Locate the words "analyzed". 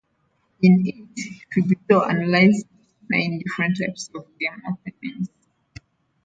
2.09-2.65